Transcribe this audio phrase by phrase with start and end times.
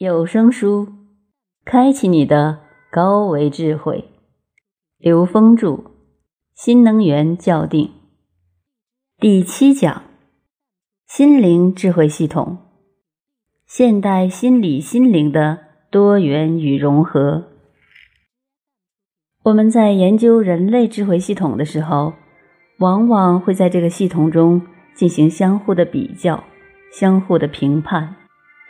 [0.00, 0.88] 有声书，
[1.62, 2.60] 开启你的
[2.90, 4.08] 高维智慧。
[4.96, 5.68] 刘峰著
[6.54, 7.84] 《新能源校定》
[9.20, 10.04] 第七讲：
[11.06, 12.56] 心灵智慧系统，
[13.66, 15.58] 现代心理心灵的
[15.90, 17.50] 多元与融合。
[19.42, 22.14] 我们在研究人类智慧系统的时候，
[22.78, 24.62] 往往会在这个系统中
[24.94, 26.42] 进行相互的比较、
[26.90, 28.16] 相互的评判。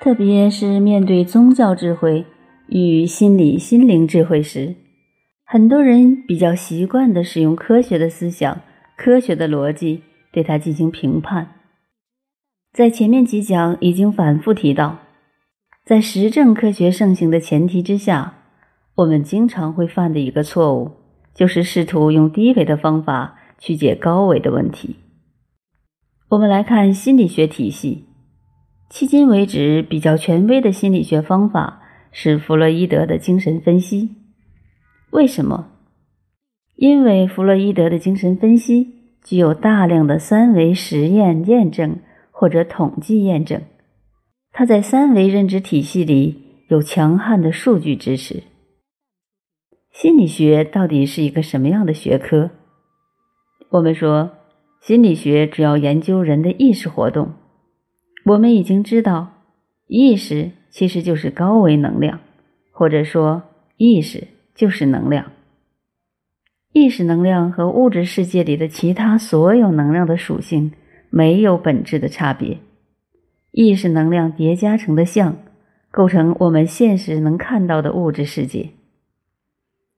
[0.03, 2.25] 特别是面对宗教智慧
[2.69, 4.75] 与心理心灵智慧时，
[5.45, 8.63] 很多人比较习惯地使用科学的思想、
[8.97, 11.49] 科学的逻辑对它进行评判。
[12.73, 15.01] 在前面几讲已经反复提到，
[15.85, 18.39] 在实证科学盛行的前提之下，
[18.95, 20.93] 我们经常会犯的一个错误，
[21.35, 24.97] 就是试图用低维的方法去解高维的问题。
[26.31, 28.07] 我们来看心理学体系。
[28.91, 34.17] 迄今为止，比较权威的心理学方法是弗洛伊德的精神分析。
[35.11, 35.69] 为什么？
[36.75, 38.89] 因为弗洛伊德的精神分析
[39.23, 42.01] 具有大量的三维实验验证
[42.33, 43.63] 或者统计验证，
[44.51, 48.43] 它在三维认知体系里有强悍的数据支持。
[49.93, 52.51] 心理学到底是一个什么样的学科？
[53.71, 54.33] 我们说，
[54.81, 57.35] 心理学主要研究人的意识活动。
[58.25, 59.33] 我们已经知道，
[59.87, 62.21] 意识其实就是高维能量，
[62.71, 63.43] 或者说
[63.77, 65.33] 意识就是能量。
[66.73, 70.73] 意识能量和物质世界里的其他所有能量的属性
[71.09, 72.59] 没有本质的差别。
[73.51, 75.39] 意识能量叠加成的像，
[75.91, 78.71] 构成我们现实能看到的物质世界。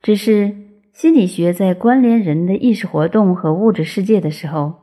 [0.01, 0.55] 只是
[0.93, 4.82] 心理学在关联人的意识活动和物质世界的时候。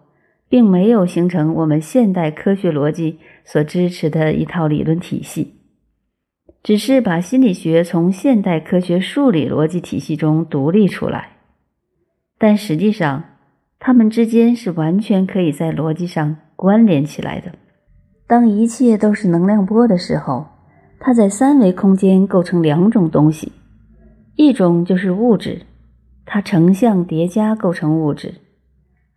[0.50, 5.54] 并没有形成我们现代科学逻辑所支持的一套理论体系，
[6.64, 11.38] 只是把心理学从现代科学数理逻辑体系中独立出来。
[12.38, 13.24] 但实际上，
[13.80, 17.52] 它们之间是完全可以在逻辑上关联起来的。
[18.28, 20.48] 当一切都是能量波的时候，
[21.00, 23.52] 它在三维空间构成两种东西：
[24.36, 25.62] 一种就是物质，
[26.26, 28.34] 它成像叠加构成物质。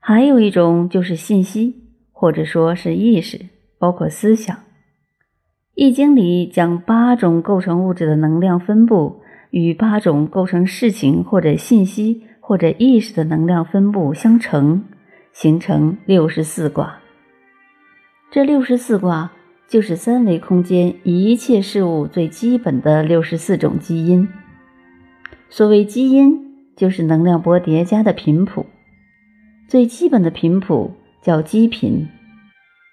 [0.05, 1.77] 还有一种就是信息，
[2.11, 3.47] 或者说是意识，
[3.79, 4.57] 包括思想。
[5.75, 14.83] 《易经》里将八种构成物质的能量分布与八种构成事情或者信息或者意识的能量分布相乘，
[15.33, 16.99] 形成六十四卦。
[18.29, 19.31] 这六十四卦
[19.69, 24.29] 就是三维空间一切事物最基本的六十四种基因。
[25.49, 28.67] 所谓基因，就是能量波叠加的频谱。
[29.73, 30.91] 最基本的频谱
[31.23, 32.07] 叫基频，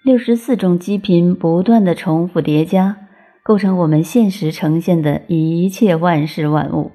[0.02, 3.06] 六十四种基频不断的重复叠加，
[3.42, 6.92] 构成我们现实呈现的一切万事万物。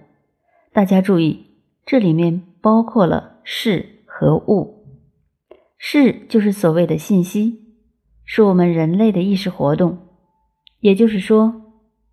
[0.74, 1.52] 大家注意，
[1.86, 4.88] 这里面包括了事和物。
[5.78, 7.60] 事就是所谓的信息，
[8.26, 10.00] 是我们人类的意识活动。
[10.80, 11.62] 也就是说，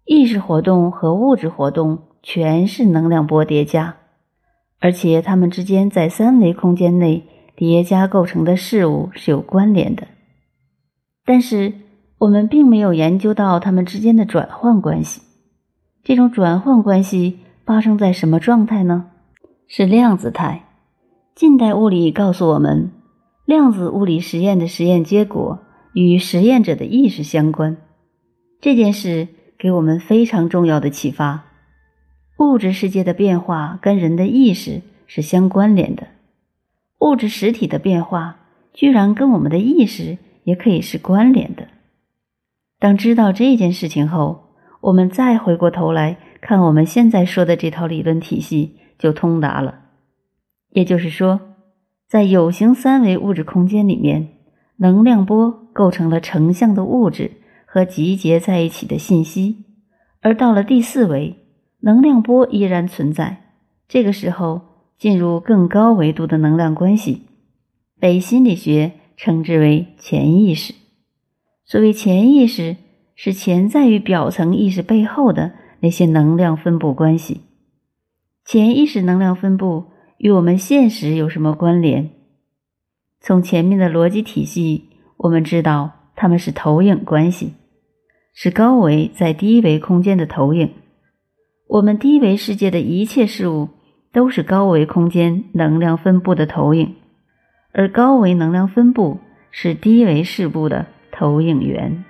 [0.05, 3.97] 意识活动和物质活动全是能量波叠加，
[4.79, 7.27] 而且它们之间在三维空间内。
[7.55, 10.09] 叠加构成的事物是有关联的，
[11.25, 11.73] 但是
[12.19, 15.21] 我们并没有研究到它们之间的转换关系。
[16.03, 19.11] 这种转换关系发生在什么状态呢？
[19.69, 20.65] 是量子态。
[21.35, 22.91] 近代物理告诉我们，
[23.45, 25.61] 量子物理实验的实验结果
[25.95, 27.77] 与实验者的意识相关。
[28.61, 31.45] 这件事给我们非常重要的启发：
[32.39, 36.02] 物质世界的变化跟人的意识是相关联的。
[37.03, 38.37] 物质实体的变化，
[38.73, 41.67] 居然跟我们的意识也可以是关联的。
[42.79, 49.81] 当知道这件事情后，我们再回过头来看我们现在说的这套理论体系，就通达了。
[50.71, 51.41] 也就是说，
[52.09, 54.29] 在有形三维物质空间里面，
[54.77, 57.33] 能量波构成了成像的物质
[57.67, 59.57] 和集结在一起的信息；
[60.21, 61.37] 而到了第四维，
[61.81, 63.43] 能量波依然存在。
[63.89, 64.72] 这个时候。
[65.03, 67.23] 进入更高维度的能量关系，
[67.99, 70.75] 被心理学称之为潜意识。
[71.65, 72.77] 所谓潜意识，
[73.17, 77.41] 是潜在于表层意识背后的那些能量分布关系。
[78.45, 79.87] 潜意识能量分布
[80.19, 82.11] 与我们现实有什么关联？
[83.21, 84.85] 从前面的逻辑体系，
[85.17, 87.55] 我们知道它们是投影关系，
[88.33, 90.73] 是高维在低维空间的投影。
[91.67, 93.71] 我们低维世界的一切事物。
[94.13, 96.95] 都是高维空间能量分布的投影，
[97.73, 99.19] 而高维能量分布
[99.51, 102.05] 是低维事布的投影源。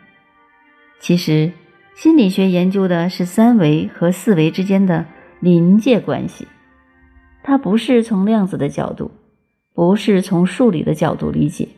[0.99, 1.52] 其实，
[1.94, 5.06] 心理学研究的是三维和四维之间的
[5.40, 6.49] 临界关系，
[7.44, 9.10] 它不是从量子的角度，
[9.75, 11.69] 不是从数理的角度理解，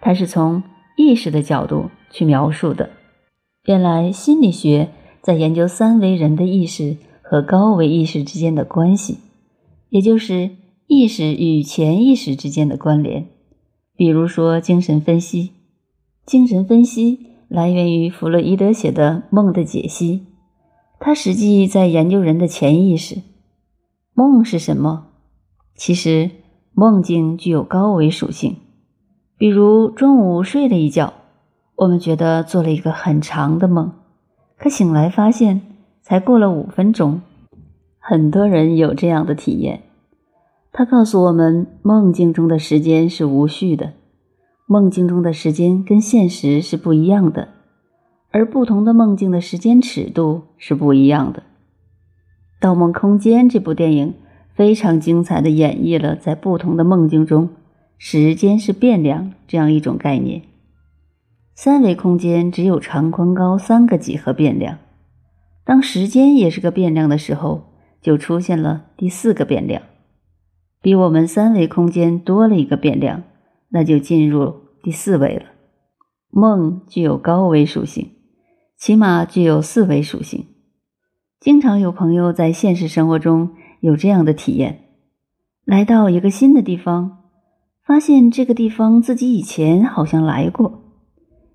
[0.00, 0.62] 它是从
[0.96, 2.90] 意识的角度去描述的。
[3.64, 4.90] 原来心理学
[5.20, 9.18] 在研究三维人的意识和高维意识之间的关系，
[9.92, 10.52] 也就是
[10.86, 13.28] 意识与潜意识之间的关联。
[13.94, 15.50] 比如说精神分析，
[16.24, 17.26] 精神分析。
[17.46, 20.20] 来源于弗洛伊德写的《梦的解析》，
[20.98, 23.18] 他实际在研究人的潜意识。
[24.14, 25.08] 梦是什么？
[25.76, 26.30] 其实
[26.72, 28.56] 梦境具有高维属性。
[29.36, 31.12] 比如中午睡了一觉，
[31.76, 33.92] 我们觉得做了一个很长的梦，
[34.56, 35.60] 可醒来发现
[36.00, 37.20] 才过了五分钟。
[38.04, 39.84] 很多人有这样的体验。
[40.72, 43.92] 他告诉我们，梦境中的时间是无序的。
[44.66, 47.50] 梦境中的时间跟现实是不一样的，
[48.32, 51.40] 而不同的梦境的时间尺度是不一样的。
[52.60, 54.14] 《盗梦空间》这部电影
[54.54, 57.50] 非常精彩的演绎了在不同的梦境中，
[57.98, 60.42] 时间是变量这样一种概念。
[61.54, 64.78] 三维空间只有长、宽、高三个几何变量，
[65.64, 67.71] 当时间也是个变量的时候，
[68.02, 69.82] 就出现了第四个变量，
[70.82, 73.22] 比我们三维空间多了一个变量，
[73.70, 74.60] 那就进入。
[74.84, 75.44] 第四维了，
[76.28, 78.10] 梦具有高维属性，
[78.76, 80.44] 起码具有四维属性。
[81.38, 84.88] 经常有朋友在现实生活中有这样的体验：
[85.64, 87.18] 来到一个新的地方，
[87.86, 90.82] 发现这个地方自己以前好像来过，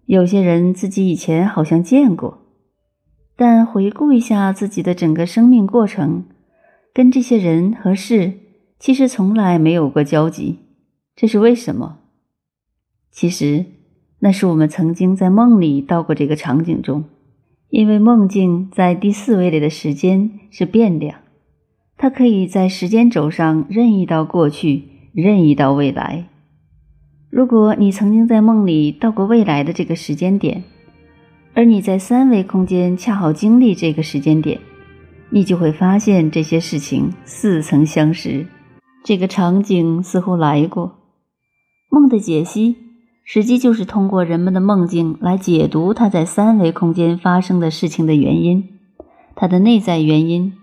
[0.06, 2.46] 有些人自己以前好像见过，
[3.36, 6.24] 但回顾一下自己的整个生命过程，
[6.98, 8.34] 跟这些人和事
[8.80, 10.58] 其实从来没有过交集，
[11.16, 12.00] 这是为什么？
[13.12, 13.66] 其实，
[14.18, 17.04] 那是我们曾经在梦里到过这个场景中，
[17.70, 21.20] 因为梦境在第四位里的时间是变量，
[21.98, 26.28] 它可以在时间轴上任意到过去，任意到未来。
[27.30, 30.64] 如果你曾经在梦里到过未来的这个时间点，
[31.54, 34.60] 而你在三维空间恰好经历这个时间点，
[35.30, 38.48] 你就会发现这些事情似曾相识，
[39.04, 40.96] 这个场景似乎来过。
[41.90, 42.78] 梦的解析。
[43.30, 48.70] 实际就是通过人们的梦境来解读它在三维空间发生的事情的原因，
[49.36, 50.54] 它的内在原因，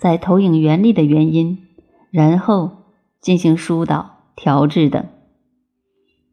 [0.00, 1.58] 在投影原理的原因，
[2.10, 2.72] 然后
[3.20, 5.06] 进行疏导、调制等。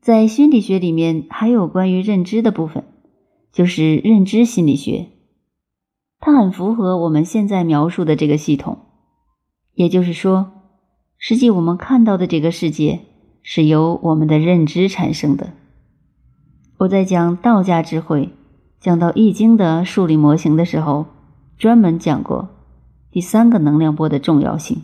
[0.02, 2.84] 在心理学里面还有关于认知的部分，
[3.54, 5.10] 就是认知心理学，
[6.20, 8.80] 它很符合我们现在描述的这个系统。
[9.74, 10.52] 也就是说，
[11.18, 13.02] 实际我们看到的这个世界
[13.44, 15.52] 是由我们的认知产生的。
[16.78, 18.30] 我在讲道家智慧，
[18.80, 21.06] 讲到《易经》的数理模型的时候，
[21.58, 22.50] 专门讲过
[23.12, 24.82] 第三个能量波的重要性。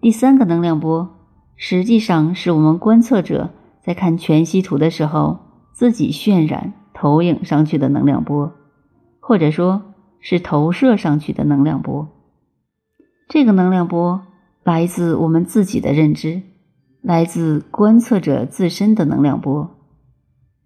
[0.00, 1.08] 第三个能量波
[1.56, 3.50] 实际上是我们观测者
[3.82, 5.38] 在看全息图的时候
[5.72, 8.52] 自己渲染、投影上去的能量波，
[9.28, 12.08] 或者说是投射上去的能量波。
[13.28, 14.22] 这个能量波
[14.62, 16.42] 来自我们自己的认知，
[17.02, 19.68] 来自观测者自身的能量波。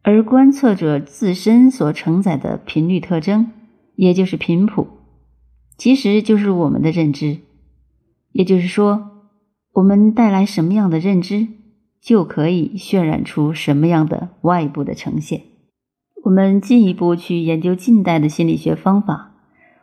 [0.02, 3.50] 而观测者自身所承载的频率特征，
[3.97, 4.87] 也就是频谱，
[5.79, 7.38] 其实就是我们的认知。
[8.33, 9.09] 也就是说，
[9.73, 11.49] 我们带来什么样的认知，
[12.02, 15.45] 就可以渲染出什么样的外部的呈现。
[16.25, 19.33] 我们进一步去研究近代的心理学方法，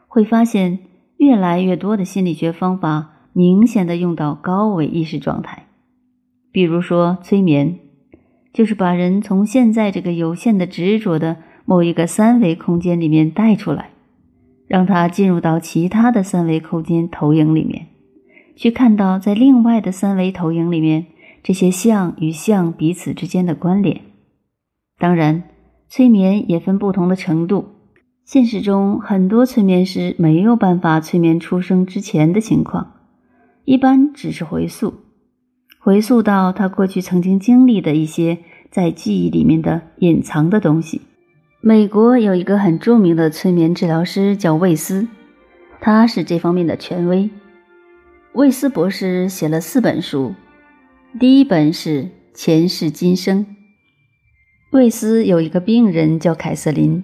[0.07, 0.79] 会发现
[1.17, 5.67] 越来越多的心理学方法明显的用到高维意识状态，
[6.51, 7.79] 比如说催眠。
[8.53, 13.91] 就是把人从现在这个有限的执着的某一个三维空间里面带出来，
[14.67, 17.85] 让他进入到其他的三维空间投影里面，
[18.55, 21.05] 去看到在另外的三维投影里面
[21.43, 24.01] 这些像与像彼此之间的关联。
[24.97, 25.43] 当然，
[25.89, 27.69] 催眠也分不同的程度。
[28.25, 32.93] 现实中很多催眠师没有办法催眠出生之前的情况，
[33.63, 34.95] 一般只是回溯。
[35.79, 38.39] 回溯到他过去曾经经历的一些
[38.69, 41.01] 在记忆里面的隐藏的东西。
[41.61, 45.07] 美国有一个很著名的催眠治疗师叫魏斯，
[45.79, 47.29] 他是这方面的权威。
[48.33, 50.35] 魏斯博士写了四本书，
[51.19, 52.03] 第一本是
[52.33, 53.45] 《前世今生》。
[54.77, 57.03] 魏斯有一个病人叫凯瑟琳，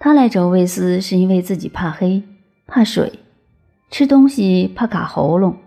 [0.00, 2.24] 他来找魏斯是因为自己怕黑、
[2.66, 3.20] 怕水，
[3.88, 5.58] 吃东西怕卡喉咙，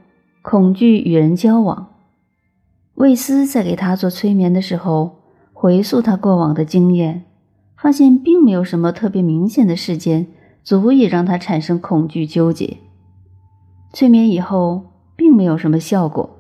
[0.42, 1.88] 恐惧与人交往。
[2.96, 5.20] 魏斯在给他做催眠的时候，
[5.54, 7.24] 回溯他过往的经验，
[7.78, 10.28] 发现并没有什么特别明显的事件
[10.66, 12.76] 足以让他产生恐惧纠结。
[13.94, 14.84] 催眠以后
[15.16, 16.38] 并没有什么效果。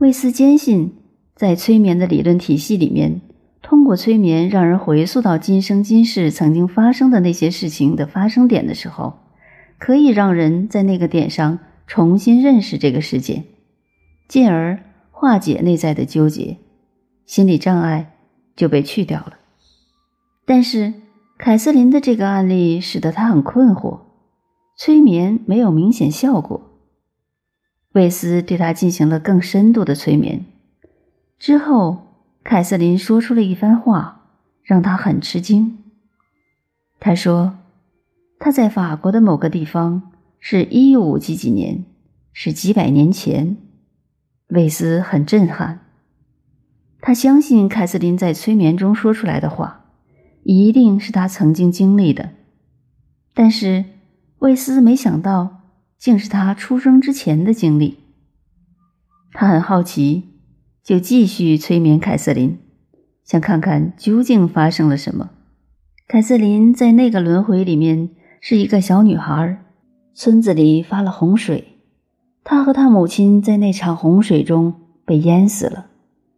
[0.00, 0.92] 魏斯坚信，
[1.34, 3.22] 在催眠的理论体系里面，
[3.60, 9.18] 通过催眠让人回溯到今生今世曾经发生的那些事情的发生点的时候，
[9.78, 13.44] 可以让人在那个点上重新认识这个世界，
[14.28, 14.78] 进而
[15.10, 16.58] 化解内在的纠结，
[17.26, 18.14] 心理障碍
[18.54, 19.34] 就被去掉了。
[20.46, 20.94] 但是，
[21.36, 24.00] 凯瑟琳的这个案例使得他很困惑，
[24.76, 26.62] 催眠没有明显效果。
[27.92, 30.44] 魏斯对他进行了更深度的催眠
[31.38, 32.07] 之后，
[32.48, 34.22] 凯瑟琳说出了一番话，
[34.62, 35.76] 让他很吃惊。
[36.98, 37.58] 他说
[38.40, 41.84] ：“他在法国的某个地方，是一五几几年，
[42.32, 43.58] 是几百年前。”
[44.48, 45.80] 魏斯很震撼，
[47.02, 49.84] 他相信凯瑟琳在催眠中说出来的话。
[50.42, 52.30] 一定是他曾经经历的，
[53.34, 53.84] 但是
[54.38, 55.60] 魏斯没想到，
[55.98, 57.98] 竟是他出生之前的经历。
[59.34, 60.37] 他很好奇，
[60.88, 62.56] 就继续催眠凯瑟琳，
[63.22, 65.28] 想看看究竟发生了什么。
[66.06, 68.08] 凯瑟琳在那个轮回里面
[68.40, 69.62] 是一个小女孩，
[70.14, 71.76] 村子里发了洪水，
[72.42, 75.88] 她和她母亲在那场洪水中被淹死了，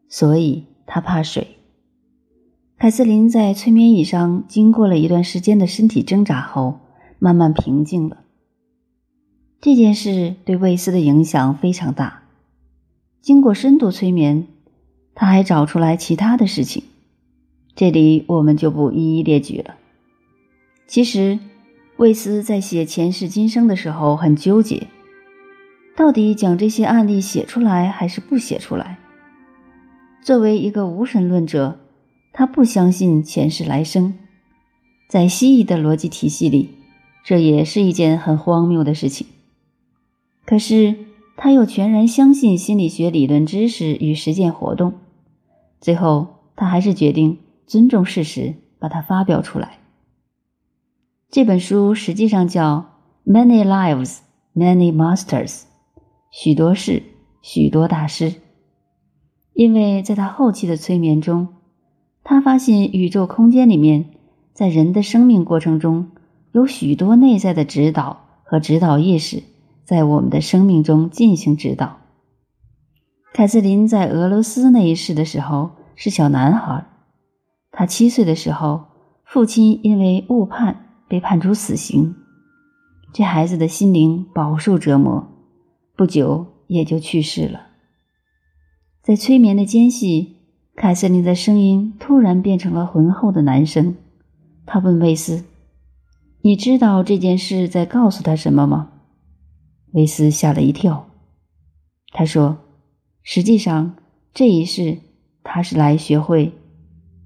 [0.09, 1.47] 所以她怕水。
[2.77, 6.81] 凯瑟琳在催眠椅上经过了一段时间的身体挣扎后，
[7.21, 8.25] 慢慢平静了。
[9.61, 12.20] 这件事对魏斯的影响非常大。
[13.21, 14.47] 经过深度催眠，
[15.15, 16.83] 他还找出来其他的事情，
[17.75, 19.77] 这里我们就不一一列举了。
[20.87, 21.39] 其实，
[21.97, 24.87] 魏斯在写前世今生的时候很纠结，
[25.97, 28.99] 到底将这些案例写出来还是不写出来。
[30.23, 31.79] 作为一个无神论者。
[32.33, 34.15] 他不相信前世来生，
[35.09, 36.71] 在西医的逻辑体系里，
[37.25, 39.27] 这也是一件很荒谬的事情。
[40.47, 40.95] 可是
[41.43, 44.93] 他又全然相信心理学理论知识与实践活动，
[45.81, 49.79] 最后他还是决定尊重事实，把它发表出来。
[51.31, 52.91] 这本书实际上叫
[53.33, 54.19] 《Many Lives,
[54.55, 55.49] Many Masters》，
[56.31, 57.05] 许多事，
[57.41, 58.35] 许多大师。
[59.55, 61.49] 因为在他后期的催眠中。
[62.23, 64.11] 他发现宇宙空间里面，
[64.53, 66.11] 在人的生命过程中，
[66.53, 69.43] 有许多内在的指导和指导意识，
[69.91, 71.97] 在我们的生命中进行指导。
[73.35, 76.87] 凯瑟琳在俄罗斯那一世的时候是小男孩，
[77.73, 78.85] 他七岁的时候，
[79.25, 82.15] 父亲因为误判被判处死刑，
[83.13, 85.27] 这孩子的心灵饱受折磨，
[85.97, 87.63] 不久也就去世了。
[89.03, 90.37] 在催眠的间隙。
[90.77, 93.97] 凯瑟琳的声音突然变成了浑厚的男声，
[94.65, 95.45] 他问威斯
[96.43, 98.93] ：“你知道这件事在告诉他什么吗？”
[99.93, 101.09] 威斯吓了一跳。
[102.13, 102.59] 他说
[103.23, 103.97] ：“实际上，
[104.33, 104.99] 这一世
[105.43, 106.53] 他是来学会，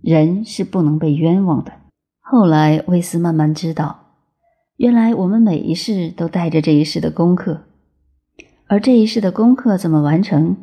[0.02, 1.72] 人是不能被冤枉的。”
[2.20, 4.16] 后来，威斯慢慢知道，
[4.76, 7.64] 原来我们每一世都带着这一世的功课，
[8.66, 10.56] 而这一世的功课怎么完成？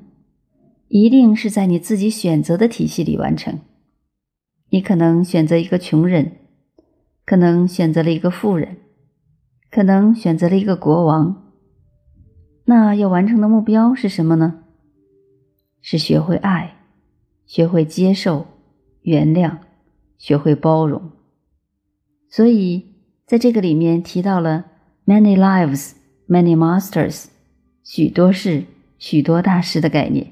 [0.88, 3.60] 一定是在你自己选择的体系里完成。
[4.70, 6.34] 你可能选择一个穷人，
[7.26, 8.78] 可能选择了一个富人，
[9.70, 11.41] 可能选择了一个国王。
[12.72, 14.64] 那要完成的目标是什么呢？
[15.82, 16.78] 是学会爱，
[17.46, 18.48] 学会接受、
[19.02, 19.58] 原谅，
[20.18, 21.12] 学会包容。
[22.30, 22.86] 所以，
[23.26, 24.68] 在这个里面提到了
[25.06, 25.96] “many lives,
[26.30, 27.26] many masters”，
[27.84, 28.64] 许多事、
[28.98, 30.32] 许多大师的概念。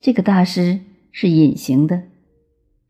[0.00, 0.80] 这个大师
[1.12, 2.02] 是隐形的，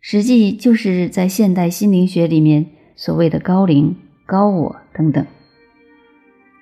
[0.00, 2.64] 实际就是在现代心灵学里面
[2.96, 3.94] 所谓的高灵、
[4.24, 5.26] 高我等等，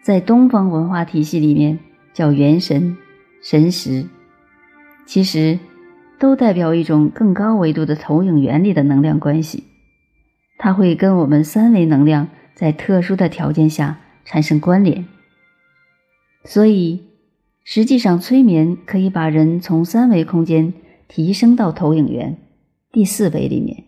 [0.03, 1.79] 在东方文化体系里面
[2.13, 2.97] 叫元神、
[3.43, 4.07] 神识，
[5.07, 5.59] 其实
[6.19, 9.65] 都代表一种更高维度的投影原理的能量关系，
[10.59, 15.07] 它会跟我们三维能量在特殊的条件下产生关联，
[16.45, 17.05] 所以。
[17.71, 20.73] 实际上，催眠可以把人从三维空间
[21.07, 22.39] 提升到投影源
[22.91, 23.85] 第四维里面。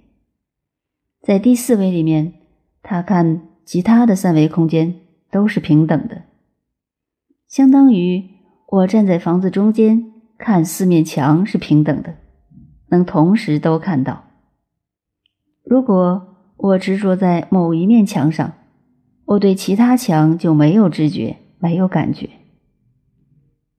[1.22, 2.34] 在第四维里面，
[2.82, 4.96] 他看其他的三维空间
[5.30, 6.22] 都是平等的，
[7.46, 8.28] 相当于
[8.68, 12.14] 我站在房子中间看四面墙是平等的，
[12.88, 14.24] 能同时都看到。
[15.64, 18.52] 如果我执着在某一面墙上，
[19.24, 22.28] 我对其他墙就没有知觉，没有感觉。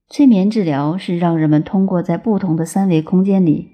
[0.08, 3.70] 催眠治疗是让人们通过在不同的三维空间里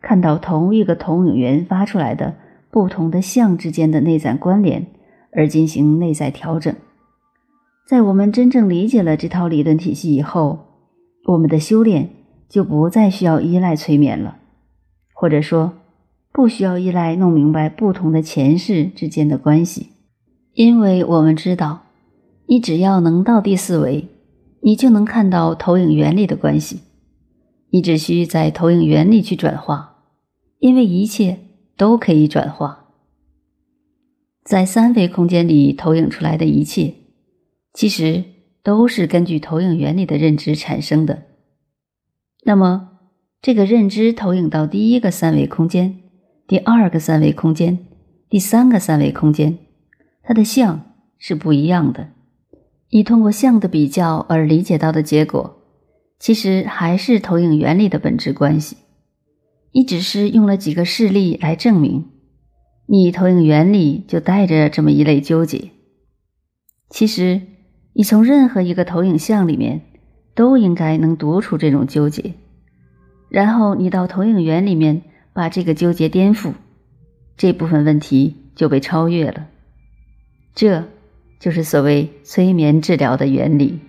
[0.00, 2.36] 看到同一个投影源发出来的
[2.70, 4.86] 不同的像之间的内在关联
[5.32, 6.74] 而进行内在调整。
[7.90, 10.60] 在我们真正理解了这套理论体系以后，
[11.24, 12.10] 我们的修炼
[12.48, 14.36] 就不再需要依赖催眠了，
[15.12, 15.72] 或者说，
[16.32, 19.88] 不需要依赖弄明白不同的前世之间的关系，
[20.54, 21.80] 因为我们知道，
[22.46, 24.06] 你只要能到第四维，
[24.60, 26.82] 你就能看到投影原理的关系，
[27.70, 29.96] 你只需在投影原理去转化，
[30.60, 31.38] 因为一切
[31.76, 32.84] 都可以转化，
[34.44, 36.94] 在三维空间里投影出来的一切。
[37.72, 38.24] 其实
[38.62, 41.22] 都是根据投影原理的认知产生的。
[42.42, 42.90] 那么，
[43.40, 46.00] 这个认知投影到第一个三维空间、
[46.48, 47.86] 第二个三维空间、
[48.28, 49.58] 第三个三维空间，
[50.22, 52.08] 它的像是不一样的。
[52.90, 55.62] 你通过像的比较而理解到的结果，
[56.18, 58.76] 其实还是投影原理的本质关系。
[59.72, 62.10] 你只是用了几个事例来证明，
[62.86, 65.70] 你投影原理就带着这么一类纠结。
[66.90, 67.42] 其实。
[68.00, 69.82] 你从任何一个投影像里面，
[70.34, 72.32] 都应该能读出这种纠结，
[73.28, 75.02] 然后你到投影源里面
[75.34, 76.52] 把这个纠结颠覆，
[77.36, 79.48] 这部分问题就被超越了。
[80.54, 80.84] 这
[81.38, 83.80] 就是所谓催眠治疗的原理。